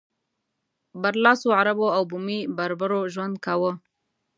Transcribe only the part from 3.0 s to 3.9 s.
ژوند کاوه.